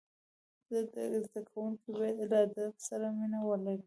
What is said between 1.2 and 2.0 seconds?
زدهکوونکي